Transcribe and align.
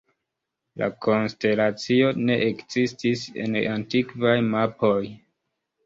La 0.81 0.87
konstelacio 1.07 2.09
ne 2.23 2.39
ekzistis 2.49 3.29
en 3.45 3.63
antikvaj 3.79 4.37
mapoj. 4.53 5.01